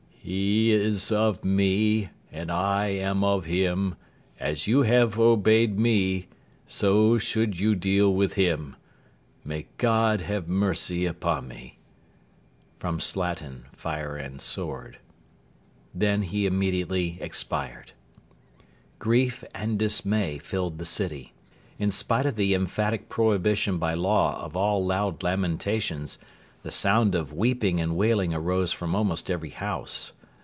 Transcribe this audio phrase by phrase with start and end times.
[0.23, 3.95] 'He is of me, and I am of him;
[4.39, 6.27] as you have obeyed me,
[6.67, 8.75] so you should deal with him.
[9.43, 11.79] May God have mercy upon me!'
[12.99, 14.99] [Slatin, FIRE AND SWORD.]
[15.91, 17.93] Then he immediately expired.
[18.99, 21.33] Grief and dismay filled the city.
[21.79, 26.19] In spite of the emphatic prohibition by law of all loud lamentations,
[26.63, 30.13] the sound of 'weeping and wailing arose from almost every house.'